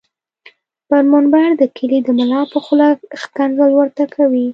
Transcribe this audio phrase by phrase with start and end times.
[0.87, 2.87] پر منبر د کلي دملا په خوله
[3.21, 4.47] ښکنځل ورته کوي